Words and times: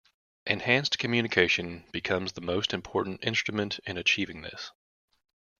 Enhanced 0.47 0.97
communication 0.97 1.85
becomes 1.91 2.31
the 2.31 2.41
most 2.41 2.73
important 2.73 3.23
instrument 3.23 3.79
in 3.85 3.99
achieving 3.99 4.41
this. 4.41 4.71